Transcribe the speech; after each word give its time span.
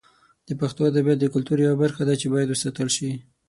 د 0.47 0.49
پښتو 0.59 0.81
ادبیات 0.89 1.17
د 1.21 1.25
کلتور 1.33 1.57
یوه 1.65 1.75
برخه 1.83 2.01
ده 2.07 2.13
چې 2.21 2.27
باید 2.33 2.49
وساتل 2.51 2.87
شي. 2.95 3.11